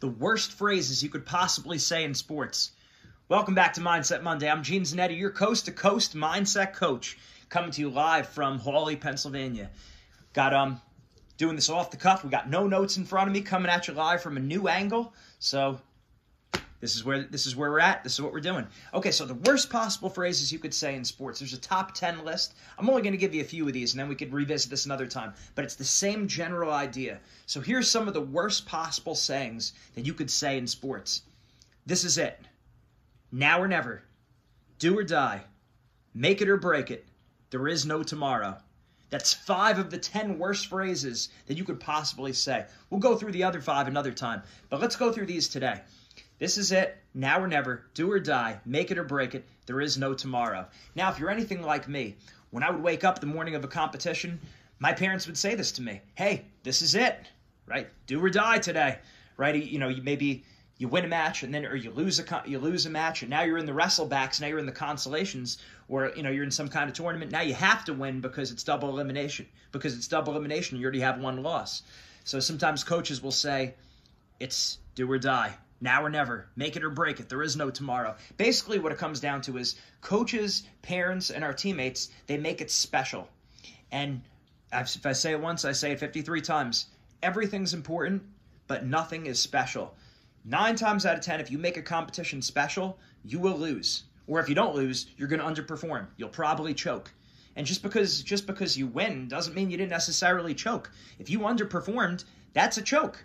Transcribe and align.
the 0.00 0.08
worst 0.08 0.52
phrases 0.52 1.02
you 1.02 1.08
could 1.08 1.26
possibly 1.26 1.78
say 1.78 2.04
in 2.04 2.14
sports. 2.14 2.70
Welcome 3.28 3.54
back 3.54 3.74
to 3.74 3.80
Mindset 3.80 4.22
Monday. 4.22 4.48
I'm 4.48 4.62
Gene 4.62 4.82
Zanetti, 4.82 5.18
your 5.18 5.30
coast 5.30 5.64
to 5.64 5.72
coast 5.72 6.14
mindset 6.14 6.72
coach, 6.72 7.18
coming 7.48 7.72
to 7.72 7.80
you 7.80 7.90
live 7.90 8.28
from 8.28 8.58
Hawley, 8.58 8.96
Pennsylvania. 8.96 9.70
Got 10.32 10.54
um 10.54 10.80
doing 11.36 11.56
this 11.56 11.68
off 11.68 11.90
the 11.90 11.96
cuff. 11.96 12.22
We 12.22 12.30
got 12.30 12.48
no 12.48 12.66
notes 12.66 12.96
in 12.96 13.04
front 13.04 13.28
of 13.28 13.34
me, 13.34 13.40
coming 13.40 13.70
at 13.70 13.88
you 13.88 13.94
live 13.94 14.22
from 14.22 14.36
a 14.36 14.40
new 14.40 14.68
angle. 14.68 15.12
So 15.40 15.80
this 16.80 16.94
is 16.94 17.04
where 17.04 17.24
this 17.24 17.44
is 17.44 17.56
where 17.56 17.70
we're 17.70 17.80
at. 17.80 18.04
This 18.04 18.14
is 18.14 18.22
what 18.22 18.32
we're 18.32 18.40
doing. 18.40 18.66
Okay, 18.94 19.10
so 19.10 19.24
the 19.24 19.34
worst 19.34 19.68
possible 19.68 20.08
phrases 20.08 20.52
you 20.52 20.60
could 20.60 20.72
say 20.72 20.94
in 20.94 21.04
sports. 21.04 21.40
There's 21.40 21.52
a 21.52 21.60
top 21.60 21.92
10 21.92 22.24
list. 22.24 22.54
I'm 22.78 22.88
only 22.88 23.02
going 23.02 23.12
to 23.12 23.18
give 23.18 23.34
you 23.34 23.40
a 23.40 23.44
few 23.44 23.66
of 23.66 23.72
these 23.72 23.92
and 23.92 24.00
then 24.00 24.08
we 24.08 24.14
could 24.14 24.32
revisit 24.32 24.70
this 24.70 24.86
another 24.86 25.06
time, 25.06 25.34
but 25.56 25.64
it's 25.64 25.74
the 25.74 25.84
same 25.84 26.28
general 26.28 26.72
idea. 26.72 27.18
So 27.46 27.60
here's 27.60 27.90
some 27.90 28.06
of 28.06 28.14
the 28.14 28.20
worst 28.20 28.66
possible 28.66 29.16
sayings 29.16 29.72
that 29.94 30.06
you 30.06 30.14
could 30.14 30.30
say 30.30 30.56
in 30.56 30.66
sports. 30.66 31.22
This 31.84 32.04
is 32.04 32.16
it. 32.16 32.40
Now 33.32 33.60
or 33.60 33.66
never. 33.66 34.02
Do 34.78 34.96
or 34.96 35.04
die. 35.04 35.44
Make 36.14 36.40
it 36.40 36.48
or 36.48 36.56
break 36.56 36.90
it. 36.90 37.06
There 37.50 37.66
is 37.66 37.86
no 37.86 38.02
tomorrow. 38.02 38.58
That's 39.10 39.32
five 39.32 39.78
of 39.78 39.90
the 39.90 39.98
10 39.98 40.38
worst 40.38 40.66
phrases 40.66 41.30
that 41.46 41.56
you 41.56 41.64
could 41.64 41.80
possibly 41.80 42.32
say. 42.32 42.66
We'll 42.90 43.00
go 43.00 43.16
through 43.16 43.32
the 43.32 43.44
other 43.44 43.60
five 43.60 43.88
another 43.88 44.12
time, 44.12 44.42
but 44.68 44.80
let's 44.80 44.96
go 44.96 45.10
through 45.10 45.26
these 45.26 45.48
today. 45.48 45.80
This 46.38 46.56
is 46.56 46.70
it, 46.70 46.96
now 47.14 47.40
or 47.40 47.48
never, 47.48 47.84
do 47.94 48.10
or 48.10 48.20
die, 48.20 48.60
make 48.64 48.92
it 48.92 48.98
or 48.98 49.02
break 49.02 49.34
it, 49.34 49.44
there 49.66 49.80
is 49.80 49.98
no 49.98 50.14
tomorrow. 50.14 50.66
Now, 50.94 51.10
if 51.10 51.18
you're 51.18 51.30
anything 51.30 51.62
like 51.62 51.88
me, 51.88 52.14
when 52.50 52.62
I 52.62 52.70
would 52.70 52.82
wake 52.82 53.02
up 53.02 53.18
the 53.18 53.26
morning 53.26 53.56
of 53.56 53.64
a 53.64 53.68
competition, 53.68 54.38
my 54.78 54.92
parents 54.92 55.26
would 55.26 55.36
say 55.36 55.56
this 55.56 55.72
to 55.72 55.82
me. 55.82 56.00
Hey, 56.14 56.44
this 56.62 56.80
is 56.80 56.94
it, 56.94 57.26
right? 57.66 57.88
Do 58.06 58.24
or 58.24 58.30
die 58.30 58.58
today, 58.58 58.98
right? 59.36 59.56
You 59.56 59.80
know, 59.80 59.88
you 59.88 60.00
maybe 60.00 60.44
you 60.78 60.86
win 60.86 61.04
a 61.04 61.08
match 61.08 61.42
and 61.42 61.52
then 61.52 61.66
or 61.66 61.74
you 61.74 61.90
lose 61.90 62.20
a 62.20 62.42
you 62.46 62.60
lose 62.60 62.86
a 62.86 62.90
match 62.90 63.22
and 63.22 63.30
now 63.30 63.42
you're 63.42 63.58
in 63.58 63.66
the 63.66 63.72
wrestlebacks 63.72 64.40
now 64.40 64.46
you're 64.46 64.60
in 64.60 64.66
the 64.66 64.70
consolations 64.70 65.58
or 65.88 66.12
you 66.14 66.22
know 66.22 66.30
you're 66.30 66.44
in 66.44 66.52
some 66.52 66.68
kind 66.68 66.88
of 66.88 66.94
tournament. 66.94 67.32
Now 67.32 67.40
you 67.40 67.54
have 67.54 67.84
to 67.86 67.92
win 67.92 68.20
because 68.20 68.52
it's 68.52 68.62
double 68.62 68.88
elimination 68.90 69.46
because 69.72 69.96
it's 69.96 70.06
double 70.06 70.34
elimination. 70.34 70.78
You 70.78 70.84
already 70.84 71.00
have 71.00 71.18
one 71.18 71.42
loss. 71.42 71.82
So 72.22 72.38
sometimes 72.38 72.84
coaches 72.84 73.20
will 73.20 73.32
say 73.32 73.74
it's 74.38 74.78
do 74.94 75.10
or 75.10 75.18
die 75.18 75.56
now 75.80 76.02
or 76.02 76.10
never, 76.10 76.48
make 76.56 76.76
it 76.76 76.84
or 76.84 76.90
break 76.90 77.20
it. 77.20 77.28
There 77.28 77.42
is 77.42 77.56
no 77.56 77.70
tomorrow. 77.70 78.16
Basically, 78.36 78.78
what 78.78 78.92
it 78.92 78.98
comes 78.98 79.20
down 79.20 79.40
to 79.42 79.58
is 79.58 79.76
coaches, 80.00 80.64
parents, 80.82 81.30
and 81.30 81.44
our 81.44 81.52
teammates, 81.52 82.10
they 82.26 82.36
make 82.36 82.60
it 82.60 82.70
special. 82.70 83.28
And 83.92 84.22
if 84.72 85.06
I 85.06 85.12
say 85.12 85.32
it 85.32 85.40
once, 85.40 85.64
I 85.64 85.72
say 85.72 85.92
it 85.92 86.00
53 86.00 86.40
times. 86.40 86.86
Everything's 87.22 87.74
important, 87.74 88.22
but 88.66 88.84
nothing 88.84 89.26
is 89.26 89.38
special. 89.38 89.94
Nine 90.44 90.76
times 90.76 91.06
out 91.06 91.16
of 91.16 91.20
10, 91.20 91.40
if 91.40 91.50
you 91.50 91.58
make 91.58 91.76
a 91.76 91.82
competition 91.82 92.42
special, 92.42 92.98
you 93.24 93.38
will 93.38 93.56
lose. 93.56 94.04
Or 94.26 94.40
if 94.40 94.48
you 94.48 94.54
don't 94.54 94.74
lose, 94.74 95.06
you're 95.16 95.28
going 95.28 95.40
to 95.40 95.62
underperform. 95.62 96.06
You'll 96.16 96.28
probably 96.28 96.74
choke. 96.74 97.12
And 97.56 97.66
just 97.66 97.82
because 97.82 98.22
just 98.22 98.46
because 98.46 98.78
you 98.78 98.86
win 98.86 99.26
doesn't 99.26 99.54
mean 99.54 99.70
you 99.70 99.76
didn't 99.76 99.90
necessarily 99.90 100.54
choke. 100.54 100.92
If 101.18 101.28
you 101.28 101.40
underperformed, 101.40 102.24
that's 102.52 102.78
a 102.78 102.82
choke. 102.82 103.24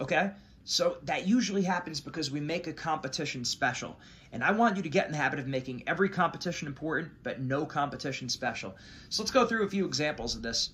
Okay? 0.00 0.32
So 0.70 0.98
that 1.02 1.26
usually 1.26 1.62
happens 1.62 2.00
because 2.00 2.30
we 2.30 2.38
make 2.38 2.68
a 2.68 2.72
competition 2.72 3.44
special. 3.44 3.98
And 4.30 4.44
I 4.44 4.52
want 4.52 4.76
you 4.76 4.84
to 4.84 4.88
get 4.88 5.06
in 5.06 5.10
the 5.10 5.18
habit 5.18 5.40
of 5.40 5.48
making 5.48 5.82
every 5.88 6.08
competition 6.08 6.68
important, 6.68 7.10
but 7.24 7.40
no 7.40 7.66
competition 7.66 8.28
special. 8.28 8.76
So 9.08 9.24
let's 9.24 9.32
go 9.32 9.44
through 9.44 9.66
a 9.66 9.68
few 9.68 9.84
examples 9.84 10.36
of 10.36 10.42
this. 10.42 10.70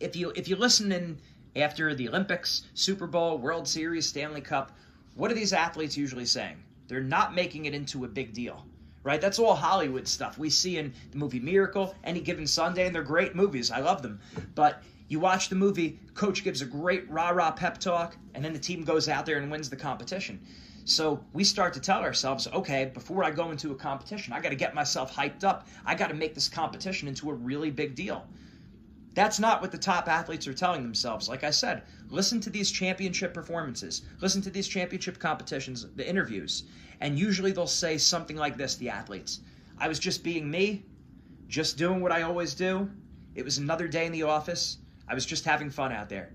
If 0.00 0.16
you 0.16 0.32
if 0.34 0.48
you 0.48 0.56
listen 0.56 0.90
in 0.90 1.18
after 1.54 1.94
the 1.94 2.08
Olympics, 2.08 2.62
Super 2.72 3.06
Bowl, 3.06 3.36
World 3.36 3.68
Series, 3.68 4.06
Stanley 4.06 4.40
Cup, 4.40 4.72
what 5.16 5.30
are 5.30 5.34
these 5.34 5.52
athletes 5.52 5.94
usually 5.94 6.24
saying? 6.24 6.56
They're 6.86 7.02
not 7.02 7.34
making 7.34 7.66
it 7.66 7.74
into 7.74 8.06
a 8.06 8.08
big 8.08 8.32
deal. 8.32 8.64
Right? 9.02 9.20
That's 9.20 9.38
all 9.38 9.54
Hollywood 9.54 10.08
stuff 10.08 10.38
we 10.38 10.48
see 10.48 10.78
in 10.78 10.94
the 11.10 11.18
movie 11.18 11.40
Miracle, 11.40 11.94
Any 12.04 12.20
Given 12.20 12.46
Sunday, 12.46 12.86
and 12.86 12.94
they're 12.94 13.02
great 13.02 13.36
movies. 13.36 13.70
I 13.70 13.80
love 13.80 14.00
them. 14.00 14.18
But 14.54 14.82
you 15.08 15.18
watch 15.18 15.48
the 15.48 15.56
movie, 15.56 15.98
coach 16.14 16.44
gives 16.44 16.62
a 16.62 16.66
great 16.66 17.10
rah 17.10 17.30
rah 17.30 17.50
pep 17.50 17.78
talk, 17.78 18.16
and 18.34 18.44
then 18.44 18.52
the 18.52 18.58
team 18.58 18.84
goes 18.84 19.08
out 19.08 19.26
there 19.26 19.38
and 19.38 19.50
wins 19.50 19.70
the 19.70 19.76
competition. 19.76 20.40
So 20.84 21.24
we 21.32 21.44
start 21.44 21.74
to 21.74 21.80
tell 21.80 22.00
ourselves, 22.00 22.46
okay, 22.46 22.90
before 22.94 23.24
I 23.24 23.30
go 23.30 23.50
into 23.50 23.72
a 23.72 23.74
competition, 23.74 24.32
I 24.32 24.40
got 24.40 24.50
to 24.50 24.56
get 24.56 24.74
myself 24.74 25.14
hyped 25.14 25.44
up. 25.44 25.66
I 25.84 25.94
got 25.94 26.08
to 26.08 26.14
make 26.14 26.34
this 26.34 26.48
competition 26.48 27.08
into 27.08 27.30
a 27.30 27.34
really 27.34 27.70
big 27.70 27.94
deal. 27.94 28.26
That's 29.14 29.38
not 29.38 29.60
what 29.60 29.72
the 29.72 29.78
top 29.78 30.08
athletes 30.08 30.46
are 30.46 30.54
telling 30.54 30.82
themselves. 30.82 31.28
Like 31.28 31.42
I 31.42 31.50
said, 31.50 31.82
listen 32.08 32.40
to 32.40 32.50
these 32.50 32.70
championship 32.70 33.34
performances, 33.34 34.02
listen 34.20 34.40
to 34.42 34.50
these 34.50 34.68
championship 34.68 35.18
competitions, 35.18 35.86
the 35.96 36.08
interviews, 36.08 36.64
and 37.00 37.18
usually 37.18 37.52
they'll 37.52 37.66
say 37.66 37.98
something 37.98 38.36
like 38.36 38.56
this 38.56 38.76
the 38.76 38.90
athletes 38.90 39.40
I 39.80 39.88
was 39.88 39.98
just 39.98 40.24
being 40.24 40.50
me, 40.50 40.84
just 41.46 41.78
doing 41.78 42.00
what 42.00 42.12
I 42.12 42.22
always 42.22 42.54
do. 42.54 42.90
It 43.34 43.44
was 43.44 43.58
another 43.58 43.86
day 43.86 44.06
in 44.06 44.12
the 44.12 44.24
office. 44.24 44.78
I 45.08 45.14
was 45.14 45.26
just 45.26 45.44
having 45.44 45.70
fun 45.70 45.92
out 45.92 46.08
there. 46.08 46.32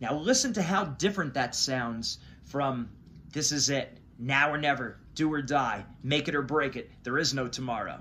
Now 0.00 0.14
listen 0.14 0.52
to 0.54 0.62
how 0.62 0.84
different 0.84 1.34
that 1.34 1.54
sounds 1.54 2.18
from 2.44 2.88
this 3.32 3.52
is 3.52 3.70
it, 3.70 3.98
now 4.18 4.50
or 4.50 4.58
never, 4.58 4.98
do 5.14 5.32
or 5.32 5.42
die, 5.42 5.84
make 6.02 6.28
it 6.28 6.34
or 6.34 6.42
break 6.42 6.76
it, 6.76 6.90
there 7.02 7.18
is 7.18 7.34
no 7.34 7.48
tomorrow. 7.48 8.00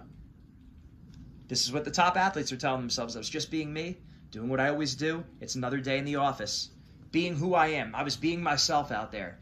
This 1.47 1.65
is 1.65 1.73
what 1.73 1.83
the 1.83 1.91
top 1.91 2.15
athletes 2.15 2.51
are 2.51 2.57
telling 2.57 2.81
themselves. 2.81 3.15
I 3.15 3.19
was 3.19 3.29
just 3.29 3.51
being 3.51 3.73
me, 3.73 3.97
doing 4.31 4.47
what 4.47 4.61
I 4.61 4.69
always 4.69 4.95
do. 4.95 5.23
It's 5.41 5.55
another 5.55 5.79
day 5.79 5.97
in 5.97 6.05
the 6.05 6.15
office. 6.15 6.69
Being 7.11 7.35
who 7.35 7.53
I 7.53 7.67
am. 7.67 7.93
I 7.93 8.03
was 8.03 8.15
being 8.15 8.41
myself 8.41 8.91
out 8.91 9.11
there. 9.11 9.37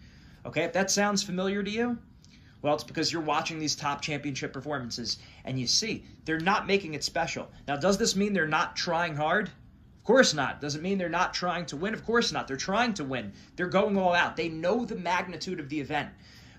Okay, 0.46 0.64
if 0.64 0.74
that 0.74 0.90
sounds 0.90 1.22
familiar 1.22 1.62
to 1.62 1.70
you, 1.70 2.00
well, 2.62 2.74
it's 2.74 2.84
because 2.84 3.14
you're 3.14 3.22
watching 3.22 3.60
these 3.60 3.76
top 3.76 4.02
championship 4.02 4.52
performances 4.52 5.18
and 5.46 5.60
you 5.60 5.68
see 5.68 6.06
they're 6.26 6.40
not 6.40 6.68
making 6.68 6.94
it 6.94 7.04
special. 7.04 7.50
Now, 7.68 7.76
does 7.76 7.98
this 7.98 8.16
mean 8.16 8.34
they're 8.34 8.48
not 8.48 8.76
trying 8.76 9.16
hard? 9.16 9.52
Course 10.04 10.34
not. 10.34 10.62
Doesn't 10.62 10.82
mean 10.82 10.98
they're 10.98 11.10
not 11.10 11.34
trying 11.34 11.66
to 11.68 11.78
win. 11.78 11.94
Of 11.94 12.06
course 12.06 12.32
not. 12.32 12.48
They're 12.48 12.58
trying 12.58 12.94
to 12.96 13.04
win. 13.04 13.34
They're 13.56 13.68
going 13.68 13.98
all 13.98 14.14
out. 14.14 14.36
They 14.36 14.50
know 14.50 14.86
the 14.86 14.96
magnitude 14.96 15.60
of 15.60 15.70
the 15.70 15.80
event. 15.80 16.10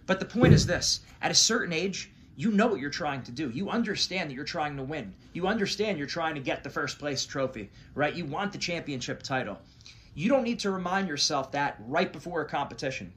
But 0.07 0.19
the 0.19 0.27
point 0.27 0.55
is 0.55 0.67
this 0.67 1.01
at 1.23 1.31
a 1.31 1.35
certain 1.35 1.73
age, 1.73 2.11
you 2.37 2.51
know 2.51 2.69
what 2.69 2.81
you're 2.81 2.91
trying 2.91 3.23
to 3.25 3.33
do. 3.33 3.51
You 3.51 3.69
understand 3.71 4.31
that 4.31 4.35
you're 4.35 4.45
trying 4.45 4.77
to 4.77 4.83
win. 4.83 5.15
You 5.33 5.47
understand 5.47 5.99
you're 5.99 6.07
trying 6.07 6.35
to 6.35 6.41
get 6.41 6.65
the 6.65 6.71
first 6.71 6.99
place 6.99 7.27
trophy, 7.27 7.71
right? 7.95 8.15
You 8.15 8.25
want 8.25 8.53
the 8.53 8.59
championship 8.59 9.23
title. 9.23 9.59
You 10.15 10.29
don't 10.29 10.43
need 10.43 10.59
to 10.61 10.71
remind 10.71 11.07
yourself 11.09 11.53
that 11.53 11.77
right 11.87 12.13
before 12.13 12.41
a 12.41 12.49
competition. 12.49 13.13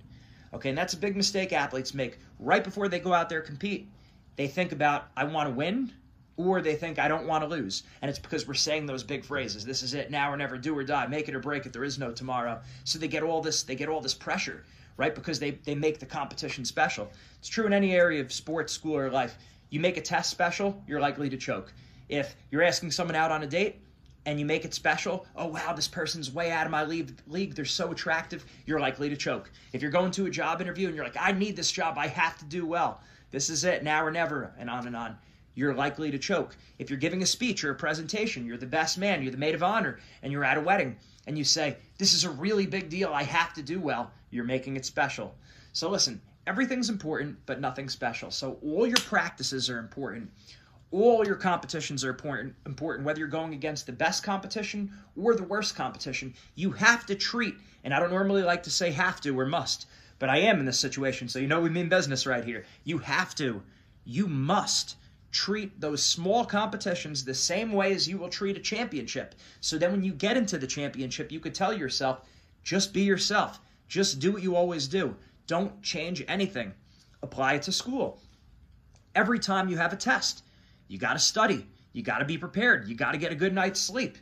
Okay, 0.53 0.69
and 0.69 0.77
that's 0.77 0.93
a 0.93 0.97
big 0.97 1.15
mistake 1.15 1.51
athletes 1.51 1.93
make. 1.93 2.19
Right 2.39 2.63
before 2.63 2.87
they 2.87 2.99
go 2.99 3.13
out 3.13 3.29
there 3.29 3.41
compete, 3.41 3.89
they 4.35 4.47
think 4.47 4.71
about, 4.71 5.07
I 5.17 5.23
want 5.23 5.49
to 5.49 5.55
win, 5.55 5.91
or 6.37 6.61
they 6.61 6.75
think 6.75 6.97
I 6.99 7.07
don't 7.07 7.27
want 7.27 7.43
to 7.43 7.47
lose. 7.47 7.83
And 8.01 8.09
it's 8.09 8.19
because 8.19 8.47
we're 8.47 8.53
saying 8.55 8.85
those 8.85 9.03
big 9.03 9.23
phrases. 9.23 9.65
This 9.65 9.83
is 9.83 9.93
it, 9.93 10.09
now 10.09 10.31
or 10.31 10.37
never, 10.37 10.57
do 10.57 10.75
or 10.77 10.83
die, 10.83 11.05
make 11.07 11.29
it 11.29 11.35
or 11.35 11.39
break 11.39 11.65
it, 11.65 11.73
there 11.73 11.83
is 11.83 11.99
no 11.99 12.11
tomorrow. 12.11 12.59
So 12.83 12.97
they 12.97 13.07
get 13.07 13.23
all 13.23 13.41
this 13.41 13.63
they 13.63 13.75
get 13.75 13.89
all 13.89 14.01
this 14.01 14.13
pressure, 14.13 14.63
right? 14.97 15.13
Because 15.13 15.39
they, 15.39 15.51
they 15.51 15.75
make 15.75 15.99
the 15.99 16.05
competition 16.05 16.65
special. 16.65 17.11
It's 17.39 17.49
true 17.49 17.65
in 17.65 17.73
any 17.73 17.93
area 17.93 18.21
of 18.21 18.31
sports, 18.33 18.73
school, 18.73 18.95
or 18.97 19.09
life. 19.11 19.37
You 19.69 19.79
make 19.79 19.97
a 19.97 20.01
test 20.01 20.29
special, 20.29 20.81
you're 20.87 20.99
likely 20.99 21.29
to 21.29 21.37
choke. 21.37 21.73
If 22.09 22.35
you're 22.51 22.63
asking 22.63 22.91
someone 22.91 23.15
out 23.15 23.31
on 23.31 23.43
a 23.43 23.47
date 23.47 23.79
and 24.25 24.39
you 24.39 24.45
make 24.45 24.65
it 24.65 24.73
special, 24.73 25.25
oh 25.35 25.47
wow, 25.47 25.73
this 25.73 25.87
person's 25.87 26.31
way 26.31 26.51
out 26.51 26.65
of 26.65 26.71
my 26.71 26.83
league, 26.83 27.13
league, 27.27 27.55
they're 27.55 27.65
so 27.65 27.91
attractive, 27.91 28.45
you're 28.65 28.79
likely 28.79 29.09
to 29.09 29.17
choke. 29.17 29.51
If 29.71 29.81
you're 29.81 29.91
going 29.91 30.11
to 30.11 30.25
a 30.25 30.29
job 30.29 30.61
interview 30.61 30.87
and 30.87 30.95
you're 30.95 31.05
like, 31.05 31.17
I 31.19 31.31
need 31.31 31.55
this 31.55 31.71
job, 31.71 31.97
I 31.97 32.07
have 32.07 32.37
to 32.39 32.45
do 32.45 32.65
well. 32.65 33.01
This 33.31 33.49
is 33.49 33.63
it, 33.63 33.83
now 33.83 34.05
or 34.05 34.11
never, 34.11 34.53
and 34.59 34.69
on 34.69 34.85
and 34.85 34.95
on 34.95 35.17
you're 35.55 35.73
likely 35.73 36.09
to 36.11 36.17
choke. 36.17 36.55
If 36.79 36.89
you're 36.89 36.99
giving 36.99 37.21
a 37.21 37.27
speech 37.27 37.63
or 37.63 37.71
a 37.71 37.75
presentation, 37.75 38.45
you're 38.45 38.57
the 38.57 38.65
best 38.65 38.97
man, 38.97 39.21
you're 39.21 39.31
the 39.31 39.37
maid 39.37 39.55
of 39.55 39.63
honor, 39.63 39.99
and 40.21 40.31
you're 40.31 40.43
at 40.43 40.57
a 40.57 40.61
wedding, 40.61 40.97
and 41.27 41.37
you 41.37 41.43
say, 41.43 41.77
This 41.97 42.13
is 42.13 42.23
a 42.23 42.29
really 42.29 42.65
big 42.65 42.89
deal, 42.89 43.13
I 43.13 43.23
have 43.23 43.53
to 43.53 43.61
do 43.61 43.79
well, 43.79 44.11
you're 44.31 44.43
making 44.43 44.75
it 44.75 44.85
special. 44.85 45.35
So 45.71 45.89
listen, 45.89 46.21
everything's 46.47 46.89
important, 46.89 47.37
but 47.45 47.61
nothing 47.61 47.89
special. 47.89 48.31
So 48.31 48.57
all 48.63 48.87
your 48.87 48.97
practices 48.97 49.69
are 49.69 49.79
important. 49.79 50.31
All 50.91 51.25
your 51.25 51.35
competitions 51.35 52.03
are 52.03 52.11
important, 52.11 52.53
important, 52.67 53.05
whether 53.05 53.17
you're 53.17 53.27
going 53.27 53.53
against 53.53 53.87
the 53.87 53.91
best 53.91 54.23
competition 54.23 54.91
or 55.19 55.33
the 55.33 55.43
worst 55.43 55.75
competition. 55.75 56.35
You 56.53 56.71
have 56.71 57.07
to 57.07 57.15
treat, 57.15 57.55
and 57.83 57.93
I 57.93 57.99
don't 57.99 58.11
normally 58.11 58.43
like 58.43 58.61
to 58.63 58.69
say 58.69 58.91
have 58.91 59.19
to 59.21 59.39
or 59.39 59.47
must, 59.47 59.87
but 60.19 60.29
I 60.29 60.37
am 60.37 60.59
in 60.59 60.65
this 60.65 60.79
situation, 60.79 61.27
so 61.27 61.39
you 61.39 61.47
know 61.47 61.61
we 61.61 61.69
mean 61.69 61.89
business 61.89 62.27
right 62.27 62.45
here. 62.45 62.65
You 62.83 62.99
have 62.99 63.33
to, 63.35 63.63
you 64.05 64.27
must 64.27 64.97
treat 65.33 65.81
those 65.81 66.01
small 66.01 66.45
competitions 66.45 67.25
the 67.25 67.33
same 67.33 67.73
way 67.73 67.93
as 67.93 68.07
you 68.07 68.17
will 68.17 68.29
treat 68.29 68.55
a 68.55 68.61
championship. 68.61 69.35
So 69.59 69.77
then 69.77 69.91
when 69.91 70.03
you 70.03 70.13
get 70.13 70.37
into 70.37 70.57
the 70.57 70.67
championship, 70.67 71.31
you 71.31 71.39
could 71.39 71.55
tell 71.55 71.73
yourself, 71.73 72.21
just 72.63 72.93
be 72.93 73.01
yourself. 73.01 73.59
Just 73.87 74.19
do 74.19 74.31
what 74.31 74.43
you 74.43 74.55
always 74.55 74.87
do. 74.87 75.15
Don't 75.47 75.81
change 75.81 76.23
anything. 76.27 76.73
Apply 77.21 77.53
it 77.53 77.63
to 77.63 77.71
school. 77.71 78.21
Every 79.15 79.39
time 79.39 79.69
you 79.69 79.77
have 79.77 79.91
a 79.91 79.97
test, 79.97 80.43
you 80.87 80.97
got 80.97 81.13
to 81.13 81.19
study. 81.19 81.67
You 81.93 82.03
got 82.03 82.19
to 82.19 82.25
be 82.25 82.37
prepared. 82.37 82.87
You 82.87 82.95
got 82.95 83.11
to 83.11 83.17
get 83.17 83.31
a 83.31 83.35
good 83.35 83.53
night's 83.53 83.79
sleep. 83.79 84.17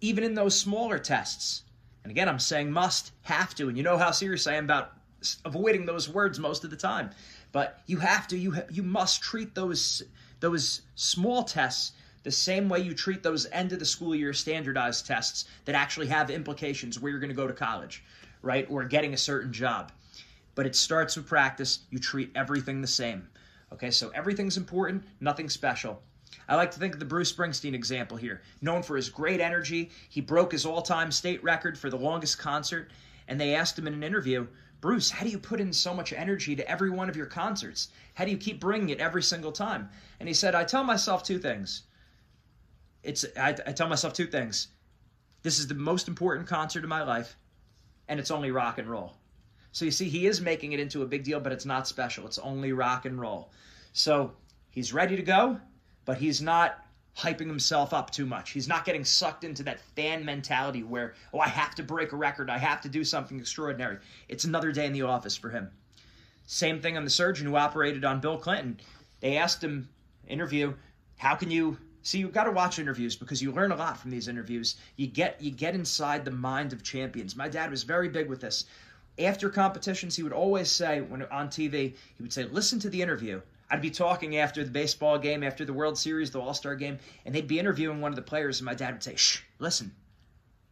Even 0.00 0.24
in 0.24 0.34
those 0.34 0.58
smaller 0.58 0.98
tests. 0.98 1.62
And 2.02 2.10
again, 2.10 2.28
I'm 2.28 2.38
saying 2.38 2.70
must, 2.70 3.12
have 3.22 3.54
to. 3.54 3.68
And 3.68 3.76
you 3.76 3.84
know 3.84 3.96
how 3.96 4.10
serious 4.10 4.46
I 4.46 4.54
am 4.54 4.64
about 4.64 4.92
avoiding 5.44 5.86
those 5.86 6.08
words 6.08 6.38
most 6.38 6.64
of 6.64 6.70
the 6.70 6.76
time. 6.76 7.10
But 7.52 7.80
you 7.86 7.98
have 7.98 8.26
to, 8.28 8.38
you, 8.38 8.56
you 8.70 8.82
must 8.82 9.22
treat 9.22 9.54
those, 9.54 10.02
those 10.42 10.82
small 10.96 11.44
tests 11.44 11.92
the 12.24 12.30
same 12.30 12.68
way 12.68 12.80
you 12.80 12.94
treat 12.94 13.22
those 13.22 13.46
end 13.52 13.72
of 13.72 13.78
the 13.78 13.86
school 13.86 14.14
year 14.14 14.32
standardized 14.32 15.06
tests 15.06 15.46
that 15.64 15.74
actually 15.74 16.08
have 16.08 16.30
implications 16.30 17.00
where 17.00 17.10
you're 17.10 17.20
going 17.20 17.30
to 17.30 17.34
go 17.34 17.46
to 17.46 17.52
college, 17.52 18.04
right? 18.42 18.66
Or 18.68 18.84
getting 18.84 19.14
a 19.14 19.16
certain 19.18 19.52
job. 19.52 19.92
But 20.54 20.66
it 20.66 20.76
starts 20.76 21.16
with 21.16 21.26
practice. 21.26 21.80
You 21.90 21.98
treat 21.98 22.30
everything 22.34 22.80
the 22.80 22.86
same. 22.86 23.28
Okay, 23.72 23.90
so 23.90 24.10
everything's 24.10 24.56
important, 24.56 25.04
nothing 25.20 25.48
special. 25.48 26.02
I 26.48 26.56
like 26.56 26.72
to 26.72 26.78
think 26.78 26.92
of 26.92 27.00
the 27.00 27.06
Bruce 27.06 27.32
Springsteen 27.32 27.74
example 27.74 28.16
here. 28.16 28.42
Known 28.60 28.82
for 28.82 28.96
his 28.96 29.08
great 29.08 29.40
energy, 29.40 29.90
he 30.10 30.20
broke 30.20 30.52
his 30.52 30.66
all 30.66 30.82
time 30.82 31.10
state 31.10 31.42
record 31.42 31.78
for 31.78 31.88
the 31.88 31.96
longest 31.96 32.38
concert. 32.38 32.90
And 33.28 33.40
they 33.40 33.54
asked 33.54 33.78
him 33.78 33.86
in 33.86 33.94
an 33.94 34.02
interview, 34.02 34.46
Bruce, 34.82 35.10
how 35.10 35.24
do 35.24 35.30
you 35.30 35.38
put 35.38 35.60
in 35.60 35.72
so 35.72 35.94
much 35.94 36.12
energy 36.12 36.56
to 36.56 36.68
every 36.68 36.90
one 36.90 37.08
of 37.08 37.16
your 37.16 37.26
concerts? 37.26 37.88
How 38.14 38.24
do 38.24 38.32
you 38.32 38.36
keep 38.36 38.60
bringing 38.60 38.90
it 38.90 38.98
every 38.98 39.22
single 39.22 39.52
time? 39.52 39.88
And 40.18 40.28
he 40.28 40.34
said, 40.34 40.56
I 40.56 40.64
tell 40.64 40.84
myself 40.84 41.22
two 41.22 41.38
things 41.38 41.84
it's 43.02 43.24
I, 43.36 43.50
I 43.66 43.72
tell 43.72 43.88
myself 43.88 44.12
two 44.12 44.26
things. 44.26 44.68
This 45.42 45.58
is 45.58 45.66
the 45.66 45.74
most 45.74 46.08
important 46.08 46.48
concert 46.48 46.84
of 46.84 46.90
my 46.90 47.02
life, 47.02 47.36
and 48.08 48.20
it's 48.20 48.30
only 48.30 48.50
rock 48.50 48.78
and 48.78 48.88
roll. 48.88 49.14
So 49.72 49.84
you 49.84 49.90
see, 49.90 50.08
he 50.08 50.26
is 50.26 50.40
making 50.40 50.72
it 50.72 50.80
into 50.80 51.02
a 51.02 51.06
big 51.06 51.24
deal, 51.24 51.40
but 51.40 51.52
it's 51.52 51.64
not 51.64 51.88
special. 51.88 52.26
It's 52.26 52.38
only 52.38 52.72
rock 52.72 53.06
and 53.06 53.20
roll. 53.20 53.50
So 53.92 54.32
he's 54.70 54.92
ready 54.92 55.16
to 55.16 55.22
go, 55.22 55.60
but 56.04 56.18
he's 56.18 56.42
not 56.42 56.84
hyping 57.16 57.46
himself 57.46 57.92
up 57.92 58.10
too 58.10 58.26
much. 58.26 58.50
He's 58.50 58.68
not 58.68 58.84
getting 58.84 59.04
sucked 59.04 59.44
into 59.44 59.62
that 59.64 59.80
fan 59.96 60.24
mentality 60.24 60.82
where, 60.82 61.14
oh, 61.32 61.40
I 61.40 61.48
have 61.48 61.74
to 61.76 61.82
break 61.82 62.12
a 62.12 62.16
record. 62.16 62.48
I 62.48 62.58
have 62.58 62.80
to 62.82 62.88
do 62.88 63.04
something 63.04 63.38
extraordinary. 63.38 63.98
It's 64.28 64.44
another 64.44 64.72
day 64.72 64.86
in 64.86 64.92
the 64.92 65.02
office 65.02 65.36
for 65.36 65.50
him. 65.50 65.70
Same 66.46 66.80
thing 66.80 66.96
on 66.96 67.04
the 67.04 67.10
surgeon 67.10 67.46
who 67.46 67.56
operated 67.56 68.04
on 68.04 68.20
Bill 68.20 68.38
Clinton. 68.38 68.80
They 69.20 69.36
asked 69.36 69.62
him, 69.62 69.88
interview, 70.26 70.74
how 71.16 71.34
can 71.34 71.50
you 71.50 71.78
See, 72.04 72.18
you've 72.18 72.32
got 72.32 72.44
to 72.44 72.50
watch 72.50 72.80
interviews 72.80 73.14
because 73.14 73.40
you 73.40 73.52
learn 73.52 73.70
a 73.70 73.76
lot 73.76 73.96
from 73.96 74.10
these 74.10 74.26
interviews. 74.26 74.74
You 74.96 75.06
get 75.06 75.40
you 75.40 75.52
get 75.52 75.76
inside 75.76 76.24
the 76.24 76.32
mind 76.32 76.72
of 76.72 76.82
champions. 76.82 77.36
My 77.36 77.48
dad 77.48 77.70
was 77.70 77.84
very 77.84 78.08
big 78.08 78.28
with 78.28 78.40
this. 78.40 78.64
After 79.20 79.48
competitions, 79.48 80.16
he 80.16 80.24
would 80.24 80.32
always 80.32 80.68
say 80.68 81.00
when 81.00 81.22
on 81.26 81.48
TV, 81.48 81.94
he 82.16 82.22
would 82.22 82.32
say, 82.32 82.42
"Listen 82.42 82.80
to 82.80 82.90
the 82.90 83.02
interview." 83.02 83.40
I'd 83.72 83.80
be 83.80 83.90
talking 83.90 84.36
after 84.36 84.62
the 84.62 84.70
baseball 84.70 85.18
game, 85.18 85.42
after 85.42 85.64
the 85.64 85.72
World 85.72 85.96
Series, 85.96 86.30
the 86.30 86.38
All 86.38 86.52
Star 86.52 86.74
game, 86.76 86.98
and 87.24 87.34
they'd 87.34 87.48
be 87.48 87.58
interviewing 87.58 88.02
one 88.02 88.12
of 88.12 88.16
the 88.16 88.22
players, 88.22 88.60
and 88.60 88.66
my 88.66 88.74
dad 88.74 88.92
would 88.92 89.02
say, 89.02 89.16
"Shh, 89.16 89.40
listen, 89.58 89.94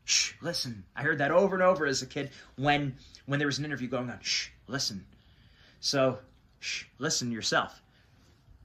shh, 0.05 0.35
listen." 0.43 0.85
I 0.94 1.02
heard 1.02 1.17
that 1.17 1.31
over 1.31 1.56
and 1.56 1.62
over 1.62 1.87
as 1.87 2.02
a 2.02 2.06
kid 2.06 2.31
when 2.56 2.99
when 3.25 3.38
there 3.38 3.47
was 3.49 3.58
an 3.58 3.64
interview 3.64 3.88
going 3.88 4.11
on. 4.11 4.20
Shh, 4.20 4.50
listen. 4.67 5.06
So, 5.81 6.19
shh, 6.58 6.85
listen 6.99 7.32
yourself. 7.32 7.81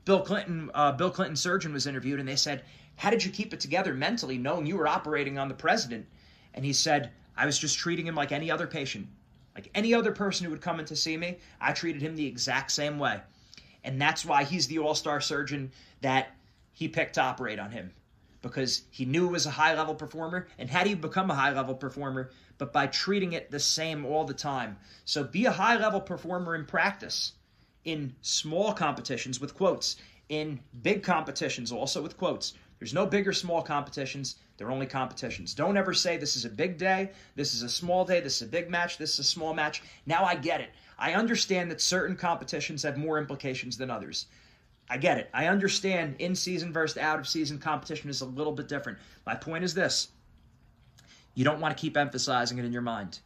Bill 0.03 0.19
Clinton, 0.19 0.69
uh, 0.73 0.91
Bill 0.91 1.11
Clinton 1.11 1.37
surgeon 1.37 1.71
was 1.71 1.87
interviewed, 1.87 2.19
and 2.19 2.27
they 2.27 2.35
said, 2.35 2.65
"How 2.97 3.11
did 3.11 3.23
you 3.23 3.31
keep 3.31 3.53
it 3.53 3.61
together 3.61 3.93
mentally, 3.93 4.37
knowing 4.37 4.65
you 4.65 4.75
were 4.75 4.85
operating 4.85 5.39
on 5.39 5.47
the 5.47 5.55
president?" 5.55 6.07
And 6.53 6.65
he 6.65 6.73
said, 6.73 7.13
"I 7.37 7.45
was 7.45 7.57
just 7.57 7.77
treating 7.77 8.05
him 8.05 8.15
like 8.15 8.33
any 8.33 8.51
other 8.51 8.67
patient, 8.67 9.07
like 9.55 9.71
any 9.73 9.93
other 9.93 10.11
person 10.11 10.43
who 10.43 10.51
would 10.51 10.61
come 10.61 10.81
in 10.81 10.85
to 10.87 10.95
see 10.97 11.15
me. 11.15 11.37
I 11.61 11.71
treated 11.71 12.01
him 12.01 12.17
the 12.17 12.27
exact 12.27 12.73
same 12.73 12.99
way, 12.99 13.21
and 13.85 14.01
that's 14.01 14.25
why 14.25 14.43
he's 14.43 14.67
the 14.67 14.79
all-star 14.79 15.21
surgeon 15.21 15.71
that 16.01 16.35
he 16.73 16.87
picked 16.87 17.13
to 17.15 17.21
operate 17.21 17.59
on 17.59 17.71
him." 17.71 17.93
Because 18.41 18.83
he 18.91 19.05
knew 19.05 19.25
he 19.25 19.31
was 19.31 19.45
a 19.45 19.51
high 19.51 19.73
level 19.73 19.95
performer, 19.95 20.47
and 20.59 20.69
how 20.69 20.83
do 20.83 20.89
you 20.89 20.95
become 20.95 21.31
a 21.31 21.35
high 21.35 21.51
level 21.51 21.75
performer? 21.75 22.31
But 22.57 22.73
by 22.73 22.87
treating 22.87 23.33
it 23.33 23.49
the 23.49 23.59
same 23.59 24.05
all 24.05 24.25
the 24.25 24.33
time. 24.33 24.77
So 25.03 25.23
be 25.23 25.45
a 25.45 25.51
high 25.51 25.77
level 25.77 26.01
performer 26.01 26.55
in 26.55 26.65
practice 26.65 27.33
in 27.83 28.15
small 28.21 28.73
competitions 28.73 29.39
with 29.39 29.55
quotes, 29.55 29.95
in 30.29 30.59
big 30.81 31.03
competitions 31.03 31.71
also 31.71 32.01
with 32.01 32.17
quotes. 32.17 32.53
There's 32.79 32.93
no 32.93 33.05
big 33.05 33.27
or 33.27 33.33
small 33.33 33.61
competitions. 33.61 34.35
They're 34.57 34.71
only 34.71 34.85
competitions. 34.85 35.53
Don't 35.53 35.77
ever 35.77 35.93
say 35.93 36.17
this 36.17 36.35
is 36.35 36.45
a 36.45 36.49
big 36.49 36.77
day, 36.77 37.11
this 37.35 37.53
is 37.53 37.61
a 37.61 37.69
small 37.69 38.05
day, 38.05 38.21
this 38.21 38.37
is 38.37 38.41
a 38.43 38.51
big 38.51 38.69
match, 38.69 38.97
this 38.97 39.13
is 39.13 39.19
a 39.19 39.23
small 39.23 39.53
match. 39.53 39.81
Now 40.05 40.23
I 40.23 40.35
get 40.35 40.61
it. 40.61 40.69
I 40.97 41.13
understand 41.13 41.69
that 41.71 41.81
certain 41.81 42.15
competitions 42.15 42.83
have 42.83 42.97
more 42.97 43.17
implications 43.17 43.77
than 43.77 43.91
others. 43.91 44.27
I 44.89 44.97
get 44.97 45.17
it. 45.17 45.29
I 45.33 45.47
understand 45.47 46.15
in 46.19 46.35
season 46.35 46.71
versus 46.71 46.97
out 46.97 47.19
of 47.19 47.27
season 47.27 47.57
competition 47.57 48.09
is 48.09 48.21
a 48.21 48.25
little 48.25 48.53
bit 48.53 48.67
different. 48.67 48.99
My 49.25 49.35
point 49.35 49.63
is 49.63 49.73
this 49.73 50.09
you 51.33 51.43
don't 51.43 51.59
want 51.59 51.75
to 51.75 51.81
keep 51.81 51.97
emphasizing 51.97 52.57
it 52.57 52.65
in 52.65 52.71
your 52.71 52.81
mind. 52.81 53.19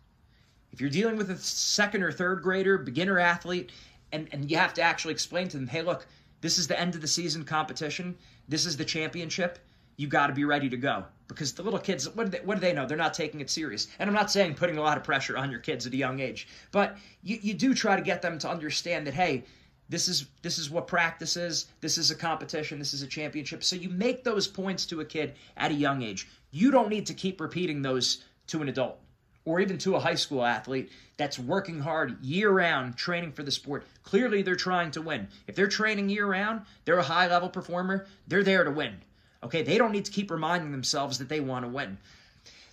If 0.72 0.82
you're 0.82 0.90
dealing 0.90 1.18
with 1.18 1.30
a 1.32 1.38
second 1.38 2.04
or 2.04 2.12
third 2.12 2.42
grader, 2.42 2.78
beginner 2.78 3.20
athlete, 3.20 3.72
and 4.12 4.28
and 4.32 4.50
you 4.50 4.58
have 4.58 4.74
to 4.76 4.82
actually 4.82 5.14
explain 5.14 5.48
to 5.50 5.58
them, 5.58 5.68
hey, 5.68 5.82
look, 5.82 6.08
this 6.42 6.58
is 6.58 6.68
the 6.68 6.80
end 6.80 6.96
of 6.96 7.02
the 7.02 7.08
season 7.08 7.44
competition. 7.44 8.18
This 8.48 8.66
is 8.66 8.78
the 8.78 8.86
championship. 8.86 9.60
You 10.00 10.08
got 10.08 10.28
to 10.28 10.34
be 10.34 10.46
ready 10.46 10.70
to 10.70 10.78
go 10.78 11.04
because 11.28 11.52
the 11.52 11.62
little 11.62 11.78
kids, 11.78 12.08
what 12.16 12.24
do, 12.24 12.30
they, 12.30 12.46
what 12.46 12.56
do 12.56 12.62
they 12.62 12.72
know? 12.72 12.86
They're 12.86 12.96
not 12.96 13.14
taking 13.14 13.42
it 13.42 13.50
serious. 13.50 13.88
And 14.00 14.10
I'm 14.10 14.16
not 14.16 14.32
saying 14.32 14.54
putting 14.54 14.78
a 14.78 14.82
lot 14.82 14.96
of 14.96 15.04
pressure 15.04 15.38
on 15.38 15.52
your 15.52 15.60
kids 15.60 15.86
at 15.86 15.92
a 15.92 15.98
young 15.98 16.22
age, 16.22 16.48
but 16.72 16.96
you, 17.22 17.38
you 17.42 17.54
do 17.54 17.74
try 17.74 17.98
to 17.98 18.02
get 18.02 18.22
them 18.22 18.40
to 18.40 18.50
understand 18.50 19.06
that, 19.08 19.14
hey, 19.14 19.44
this 19.90 20.08
is 20.08 20.28
this 20.42 20.58
is 20.58 20.70
what 20.70 20.88
practice 20.88 21.36
is. 21.36 21.66
This 21.82 21.98
is 21.98 22.12
a 22.12 22.16
competition. 22.16 22.80
This 22.80 22.94
is 22.94 23.02
a 23.02 23.08
championship. 23.08 23.62
So 23.62 23.76
you 23.76 23.90
make 23.90 24.24
those 24.24 24.48
points 24.48 24.86
to 24.86 25.02
a 25.02 25.06
kid 25.06 25.34
at 25.58 25.72
a 25.72 25.74
young 25.74 26.02
age. 26.02 26.30
You 26.52 26.72
don't 26.72 26.88
need 26.88 27.06
to 27.08 27.14
keep 27.14 27.42
repeating 27.42 27.82
those 27.82 28.24
to 28.48 28.62
an 28.62 28.70
adult 28.70 29.02
or 29.44 29.60
even 29.60 29.78
to 29.80 29.96
a 29.96 30.00
high 30.00 30.16
school 30.16 30.46
athlete 30.46 30.92
that's 31.18 31.38
working 31.38 31.82
hard 31.82 32.24
year 32.24 32.52
round 32.52 32.96
training 32.96 33.34
for 33.34 33.44
the 33.44 33.52
sport. 33.52 33.86
Clearly, 34.04 34.44
they're 34.44 34.56
trying 34.56 34.92
to 34.92 35.02
win. 35.02 35.28
If 35.46 35.56
they're 35.56 35.68
training 35.68 36.08
year 36.08 36.26
round, 36.26 36.62
they're 36.86 37.00
a 37.00 37.04
high 37.04 37.28
level 37.28 37.50
performer, 37.50 38.08
they're 38.28 38.46
there 38.46 38.64
to 38.64 38.72
win. 38.72 39.02
Okay, 39.44 39.64
they 39.64 39.78
don't 39.78 39.92
need 39.92 40.06
to 40.06 40.12
keep 40.12 40.32
reminding 40.32 40.72
themselves 40.72 41.18
that 41.18 41.30
they 41.30 41.40
want 41.40 41.66
to 41.66 41.70
win. 41.70 41.98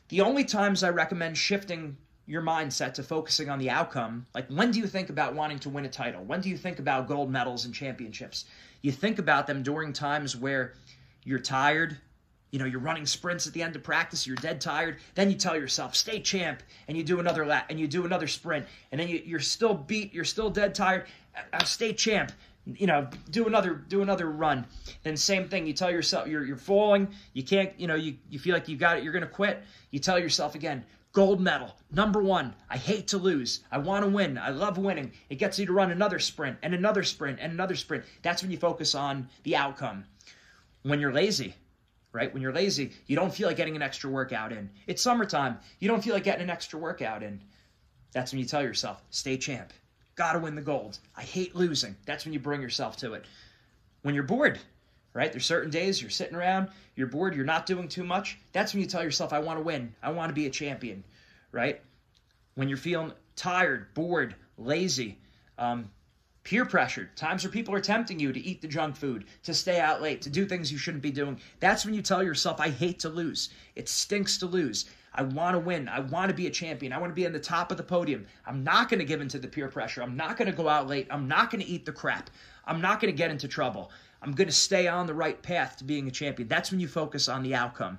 The 0.08 0.20
only 0.20 0.44
times 0.44 0.82
I 0.82 0.90
recommend 0.90 1.36
shifting 1.36 1.96
your 2.26 2.42
mindset 2.42 2.94
to 2.94 3.02
focusing 3.02 3.48
on 3.48 3.58
the 3.58 3.70
outcome, 3.70 4.26
like 4.34 4.48
when 4.48 4.72
do 4.72 4.80
you 4.80 4.86
think 4.86 5.10
about 5.10 5.34
wanting 5.34 5.60
to 5.60 5.70
win 5.70 5.84
a 5.84 5.88
title? 5.88 6.24
When 6.24 6.40
do 6.40 6.48
you 6.48 6.56
think 6.56 6.78
about 6.78 7.06
gold 7.06 7.30
medals 7.30 7.64
and 7.64 7.74
championships? 7.74 8.46
You 8.82 8.90
think 8.92 9.18
about 9.18 9.46
them 9.46 9.62
during 9.62 9.92
times 9.92 10.36
where 10.36 10.74
you're 11.24 11.38
tired, 11.38 11.98
you 12.50 12.58
know, 12.58 12.64
you're 12.64 12.80
running 12.80 13.06
sprints 13.06 13.46
at 13.46 13.52
the 13.52 13.62
end 13.62 13.76
of 13.76 13.82
practice, 13.82 14.26
you're 14.26 14.36
dead 14.36 14.60
tired. 14.60 14.98
Then 15.14 15.30
you 15.30 15.36
tell 15.36 15.56
yourself, 15.56 15.94
"Stay 15.94 16.20
champ," 16.20 16.62
and 16.88 16.96
you 16.96 17.04
do 17.04 17.20
another 17.20 17.44
lap, 17.44 17.66
and 17.68 17.78
you 17.78 17.86
do 17.86 18.04
another 18.04 18.26
sprint, 18.28 18.66
and 18.90 19.00
then 19.00 19.08
you, 19.08 19.36
are 19.36 19.40
still 19.40 19.74
beat, 19.74 20.14
you're 20.14 20.24
still 20.24 20.50
dead 20.50 20.74
tired. 20.74 21.06
Uh, 21.52 21.64
stay 21.64 21.92
champ. 21.92 22.32
You 22.66 22.88
know, 22.88 23.08
do 23.30 23.46
another 23.46 23.74
do 23.74 24.02
another 24.02 24.28
run. 24.28 24.66
Then 25.04 25.16
same 25.16 25.48
thing. 25.48 25.66
You 25.66 25.72
tell 25.72 25.90
yourself 25.90 26.26
you're 26.26 26.44
you're 26.44 26.56
falling. 26.56 27.08
You 27.32 27.44
can't. 27.44 27.78
You 27.78 27.86
know, 27.86 27.94
you 27.94 28.16
you 28.28 28.38
feel 28.38 28.54
like 28.54 28.68
you 28.68 28.76
got 28.76 28.98
it. 28.98 29.04
You're 29.04 29.12
gonna 29.12 29.26
quit. 29.26 29.62
You 29.92 30.00
tell 30.00 30.18
yourself 30.18 30.56
again, 30.56 30.84
gold 31.12 31.40
medal, 31.40 31.74
number 31.92 32.22
one. 32.22 32.54
I 32.68 32.76
hate 32.76 33.08
to 33.08 33.18
lose. 33.18 33.60
I 33.70 33.78
want 33.78 34.04
to 34.04 34.10
win. 34.10 34.36
I 34.36 34.50
love 34.50 34.78
winning. 34.78 35.12
It 35.30 35.36
gets 35.36 35.58
you 35.58 35.64
to 35.66 35.72
run 35.72 35.90
another 35.90 36.18
sprint 36.18 36.58
and 36.62 36.74
another 36.74 37.04
sprint 37.04 37.38
and 37.40 37.52
another 37.52 37.76
sprint. 37.76 38.04
That's 38.20 38.42
when 38.42 38.50
you 38.50 38.58
focus 38.58 38.94
on 38.94 39.28
the 39.44 39.56
outcome. 39.56 40.04
When 40.82 41.00
you're 41.00 41.14
lazy, 41.14 41.54
right? 42.12 42.32
When 42.32 42.42
you're 42.42 42.52
lazy, 42.52 42.92
you 43.06 43.16
don't 43.16 43.32
feel 43.32 43.48
like 43.48 43.56
getting 43.56 43.76
an 43.76 43.82
extra 43.82 44.10
workout 44.10 44.52
in. 44.52 44.68
It's 44.86 45.00
summertime. 45.00 45.58
You 45.78 45.88
don't 45.88 46.04
feel 46.04 46.14
like 46.14 46.24
getting 46.24 46.42
an 46.42 46.50
extra 46.50 46.78
workout 46.78 47.22
in. 47.22 47.40
That's 48.12 48.32
when 48.32 48.40
you 48.40 48.46
tell 48.46 48.62
yourself, 48.62 49.02
stay 49.10 49.36
champ. 49.38 49.72
Gotta 50.16 50.38
win 50.38 50.54
the 50.54 50.62
gold. 50.62 50.98
I 51.14 51.22
hate 51.22 51.54
losing. 51.54 51.94
That's 52.06 52.24
when 52.24 52.32
you 52.32 52.40
bring 52.40 52.62
yourself 52.62 52.96
to 52.98 53.12
it. 53.12 53.24
When 54.02 54.14
you're 54.14 54.24
bored, 54.24 54.58
right? 55.12 55.30
There's 55.30 55.46
certain 55.46 55.70
days 55.70 56.00
you're 56.00 56.10
sitting 56.10 56.34
around, 56.34 56.70
you're 56.94 57.06
bored, 57.06 57.34
you're 57.34 57.44
not 57.44 57.66
doing 57.66 57.86
too 57.86 58.04
much. 58.04 58.38
That's 58.52 58.72
when 58.72 58.82
you 58.82 58.88
tell 58.88 59.02
yourself, 59.02 59.32
I 59.32 59.38
want 59.38 59.58
to 59.58 59.62
win. 59.62 59.94
I 60.02 60.10
want 60.10 60.30
to 60.30 60.34
be 60.34 60.46
a 60.46 60.50
champion, 60.50 61.04
right? 61.52 61.80
When 62.54 62.68
you're 62.68 62.78
feeling 62.78 63.12
tired, 63.34 63.92
bored, 63.94 64.34
lazy, 64.56 65.18
um, 65.58 65.90
peer 66.46 66.64
pressure, 66.64 67.10
times 67.16 67.42
where 67.42 67.50
people 67.50 67.74
are 67.74 67.80
tempting 67.80 68.20
you 68.20 68.32
to 68.32 68.38
eat 68.38 68.62
the 68.62 68.68
junk 68.68 68.94
food, 68.94 69.24
to 69.42 69.52
stay 69.52 69.80
out 69.80 70.00
late, 70.00 70.22
to 70.22 70.30
do 70.30 70.46
things 70.46 70.70
you 70.70 70.78
shouldn't 70.78 71.02
be 71.02 71.10
doing. 71.10 71.40
That's 71.58 71.84
when 71.84 71.92
you 71.92 72.02
tell 72.02 72.22
yourself, 72.22 72.60
I 72.60 72.70
hate 72.70 73.00
to 73.00 73.08
lose. 73.08 73.48
It 73.74 73.88
stinks 73.88 74.38
to 74.38 74.46
lose. 74.46 74.88
I 75.12 75.22
want 75.22 75.56
to 75.56 75.58
win. 75.58 75.88
I 75.88 75.98
want 75.98 76.28
to 76.28 76.36
be 76.36 76.46
a 76.46 76.50
champion. 76.50 76.92
I 76.92 76.98
want 76.98 77.10
to 77.10 77.16
be 77.16 77.26
on 77.26 77.32
the 77.32 77.40
top 77.40 77.72
of 77.72 77.78
the 77.78 77.82
podium. 77.82 78.26
I'm 78.46 78.62
not 78.62 78.88
going 78.88 79.00
to 79.00 79.04
give 79.04 79.20
in 79.20 79.26
to 79.30 79.40
the 79.40 79.48
peer 79.48 79.66
pressure. 79.66 80.04
I'm 80.04 80.16
not 80.16 80.36
going 80.36 80.48
to 80.48 80.56
go 80.56 80.68
out 80.68 80.86
late. 80.86 81.08
I'm 81.10 81.26
not 81.26 81.50
going 81.50 81.64
to 81.64 81.68
eat 81.68 81.84
the 81.84 81.90
crap. 81.90 82.30
I'm 82.64 82.80
not 82.80 83.00
going 83.00 83.12
to 83.12 83.18
get 83.18 83.32
into 83.32 83.48
trouble. 83.48 83.90
I'm 84.22 84.30
going 84.30 84.46
to 84.46 84.54
stay 84.54 84.86
on 84.86 85.08
the 85.08 85.14
right 85.14 85.42
path 85.42 85.76
to 85.78 85.84
being 85.84 86.06
a 86.06 86.12
champion. 86.12 86.46
That's 86.46 86.70
when 86.70 86.78
you 86.78 86.86
focus 86.86 87.28
on 87.28 87.42
the 87.42 87.56
outcome. 87.56 87.98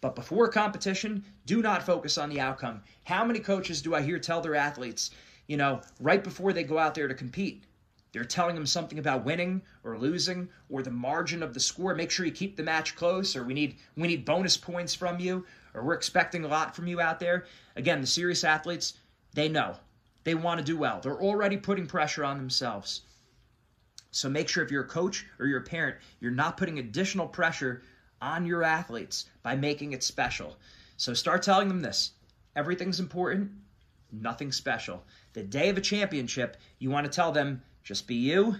But 0.00 0.14
before 0.14 0.46
competition, 0.50 1.24
do 1.46 1.62
not 1.62 1.82
focus 1.82 2.16
on 2.16 2.28
the 2.30 2.38
outcome. 2.38 2.80
How 3.02 3.24
many 3.24 3.40
coaches 3.40 3.82
do 3.82 3.96
I 3.96 4.02
hear 4.02 4.20
tell 4.20 4.40
their 4.40 4.54
athletes, 4.54 5.10
you 5.48 5.56
know, 5.56 5.80
right 5.98 6.22
before 6.22 6.52
they 6.52 6.62
go 6.62 6.78
out 6.78 6.94
there 6.94 7.08
to 7.08 7.14
compete, 7.14 7.64
they're 8.18 8.24
telling 8.24 8.56
them 8.56 8.66
something 8.66 8.98
about 8.98 9.24
winning 9.24 9.62
or 9.84 9.96
losing 9.96 10.48
or 10.68 10.82
the 10.82 10.90
margin 10.90 11.40
of 11.40 11.54
the 11.54 11.60
score. 11.60 11.94
Make 11.94 12.10
sure 12.10 12.26
you 12.26 12.32
keep 12.32 12.56
the 12.56 12.64
match 12.64 12.96
close, 12.96 13.36
or 13.36 13.44
we 13.44 13.54
need 13.54 13.76
we 13.96 14.08
need 14.08 14.24
bonus 14.24 14.56
points 14.56 14.92
from 14.92 15.20
you, 15.20 15.46
or 15.72 15.84
we're 15.84 15.94
expecting 15.94 16.44
a 16.44 16.48
lot 16.48 16.74
from 16.74 16.88
you 16.88 17.00
out 17.00 17.20
there. 17.20 17.44
Again, 17.76 18.00
the 18.00 18.08
serious 18.08 18.42
athletes, 18.42 18.94
they 19.34 19.48
know. 19.48 19.76
They 20.24 20.34
want 20.34 20.58
to 20.58 20.64
do 20.64 20.76
well. 20.76 20.98
They're 21.00 21.22
already 21.22 21.58
putting 21.58 21.86
pressure 21.86 22.24
on 22.24 22.38
themselves. 22.38 23.02
So 24.10 24.28
make 24.28 24.48
sure 24.48 24.64
if 24.64 24.72
you're 24.72 24.82
a 24.82 24.88
coach 24.88 25.24
or 25.38 25.46
you're 25.46 25.60
a 25.60 25.64
parent, 25.64 25.98
you're 26.18 26.32
not 26.32 26.56
putting 26.56 26.80
additional 26.80 27.28
pressure 27.28 27.82
on 28.20 28.44
your 28.44 28.64
athletes 28.64 29.26
by 29.44 29.54
making 29.54 29.92
it 29.92 30.02
special. 30.02 30.56
So 30.96 31.14
start 31.14 31.44
telling 31.44 31.68
them 31.68 31.82
this 31.82 32.14
everything's 32.56 32.98
important, 32.98 33.52
nothing 34.10 34.50
special. 34.50 35.04
The 35.34 35.44
day 35.44 35.68
of 35.68 35.78
a 35.78 35.80
championship, 35.80 36.56
you 36.80 36.90
want 36.90 37.04
to 37.04 37.12
tell 37.12 37.30
them 37.30 37.62
just 37.82 38.06
be 38.06 38.14
you, 38.14 38.56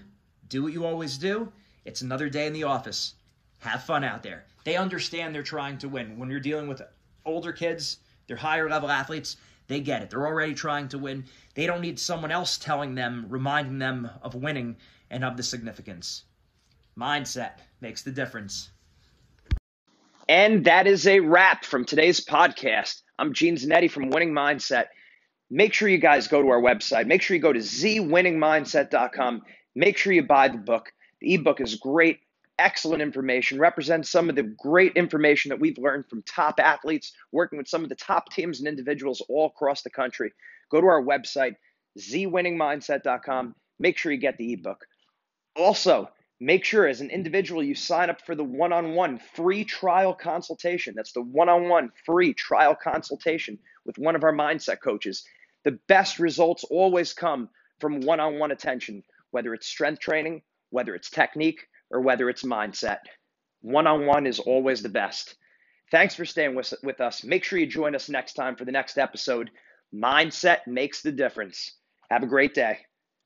do 0.47 0.63
what 0.63 0.73
you 0.73 0.85
always 0.85 1.17
do. 1.17 1.51
It's 1.85 2.01
another 2.01 2.29
day 2.29 2.47
in 2.47 2.53
the 2.53 2.63
office. 2.63 3.15
Have 3.59 3.83
fun 3.83 4.03
out 4.03 4.23
there. 4.23 4.45
They 4.63 4.75
understand 4.75 5.33
they're 5.33 5.43
trying 5.43 5.77
to 5.79 5.89
win. 5.89 6.17
When 6.17 6.29
you're 6.29 6.39
dealing 6.39 6.67
with 6.67 6.81
older 7.25 7.51
kids, 7.51 7.97
they're 8.27 8.37
higher 8.37 8.69
level 8.69 8.89
athletes, 8.89 9.37
they 9.67 9.79
get 9.79 10.01
it. 10.01 10.09
They're 10.09 10.27
already 10.27 10.53
trying 10.53 10.87
to 10.89 10.97
win. 10.97 11.25
They 11.53 11.67
don't 11.67 11.81
need 11.81 11.99
someone 11.99 12.31
else 12.31 12.57
telling 12.57 12.95
them, 12.95 13.25
reminding 13.29 13.79
them 13.79 14.09
of 14.21 14.35
winning 14.35 14.77
and 15.11 15.23
of 15.23 15.37
the 15.37 15.43
significance. 15.43 16.23
Mindset 16.97 17.59
makes 17.79 18.01
the 18.01 18.11
difference. 18.11 18.69
And 20.27 20.65
that 20.65 20.87
is 20.87 21.07
a 21.07 21.19
wrap 21.19 21.65
from 21.65 21.85
today's 21.85 22.23
podcast. 22.23 23.01
I'm 23.17 23.33
Gene 23.33 23.57
Zanetti 23.57 23.89
from 23.89 24.09
Winning 24.09 24.33
Mindset. 24.33 24.87
Make 25.51 25.73
sure 25.73 25.89
you 25.89 25.97
guys 25.97 26.27
go 26.27 26.41
to 26.41 26.49
our 26.49 26.61
website. 26.61 27.07
Make 27.07 27.21
sure 27.21 27.35
you 27.35 27.41
go 27.41 27.53
to 27.53 27.59
zwinningmindset.com. 27.59 29.41
Make 29.75 29.97
sure 29.97 30.13
you 30.13 30.23
buy 30.23 30.47
the 30.49 30.57
book. 30.57 30.91
The 31.21 31.33
ebook 31.33 31.59
is 31.59 31.75
great, 31.75 32.19
excellent 32.59 33.01
information, 33.01 33.59
represents 33.59 34.09
some 34.09 34.29
of 34.29 34.35
the 34.35 34.43
great 34.43 34.93
information 34.95 35.49
that 35.49 35.59
we've 35.59 35.77
learned 35.77 36.05
from 36.07 36.21
top 36.23 36.59
athletes, 36.59 37.13
working 37.31 37.57
with 37.57 37.67
some 37.67 37.83
of 37.83 37.89
the 37.89 37.95
top 37.95 38.31
teams 38.31 38.59
and 38.59 38.67
individuals 38.67 39.21
all 39.27 39.47
across 39.47 39.81
the 39.81 39.89
country. 39.89 40.31
Go 40.69 40.81
to 40.81 40.87
our 40.87 41.03
website, 41.03 41.55
zwinningmindset.com. 41.97 43.55
Make 43.79 43.97
sure 43.97 44.11
you 44.11 44.19
get 44.19 44.37
the 44.37 44.53
ebook. 44.53 44.85
Also, 45.55 46.09
make 46.39 46.63
sure 46.63 46.87
as 46.87 47.01
an 47.01 47.09
individual 47.09 47.63
you 47.63 47.75
sign 47.75 48.09
up 48.09 48.21
for 48.21 48.35
the 48.35 48.43
one 48.43 48.71
on 48.71 48.93
one 48.93 49.19
free 49.35 49.65
trial 49.65 50.13
consultation. 50.13 50.93
That's 50.95 51.13
the 51.13 51.21
one 51.21 51.49
on 51.49 51.69
one 51.69 51.91
free 52.05 52.33
trial 52.33 52.75
consultation 52.75 53.57
with 53.85 53.97
one 53.97 54.15
of 54.15 54.23
our 54.23 54.33
mindset 54.33 54.79
coaches. 54.81 55.23
The 55.65 55.79
best 55.87 56.19
results 56.19 56.63
always 56.63 57.13
come 57.13 57.49
from 57.79 58.01
one 58.01 58.19
on 58.19 58.39
one 58.39 58.51
attention, 58.51 59.03
whether 59.31 59.53
it's 59.53 59.67
strength 59.67 59.99
training, 59.99 60.41
whether 60.69 60.95
it's 60.95 61.09
technique, 61.09 61.67
or 61.91 62.01
whether 62.01 62.29
it's 62.29 62.43
mindset. 62.43 62.99
One 63.61 63.87
on 63.87 64.05
one 64.05 64.27
is 64.27 64.39
always 64.39 64.81
the 64.81 64.89
best. 64.89 65.35
Thanks 65.91 66.15
for 66.15 66.25
staying 66.25 66.55
with, 66.55 66.73
with 66.83 67.01
us. 67.01 67.23
Make 67.23 67.43
sure 67.43 67.59
you 67.59 67.65
join 67.65 67.95
us 67.95 68.09
next 68.09 68.33
time 68.33 68.55
for 68.55 68.65
the 68.65 68.71
next 68.71 68.97
episode. 68.97 69.49
Mindset 69.93 70.59
makes 70.67 71.01
the 71.01 71.11
difference. 71.11 71.75
Have 72.11 72.23
a 72.23 72.27
great 72.27 72.53
day. 72.53 72.79